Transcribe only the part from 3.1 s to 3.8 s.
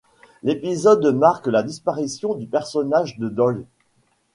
de Doyle.